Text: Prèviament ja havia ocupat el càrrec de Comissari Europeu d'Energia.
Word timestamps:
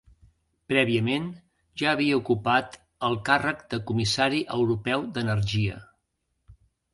Prèviament 0.71 1.25
ja 1.81 1.91
havia 1.91 2.15
ocupat 2.21 2.77
el 3.09 3.19
càrrec 3.29 3.61
de 3.75 3.79
Comissari 3.91 4.41
Europeu 4.57 5.07
d'Energia. 5.19 5.79